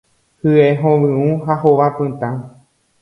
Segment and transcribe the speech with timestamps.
[0.45, 2.29] Hye hovyũ ha hova pytã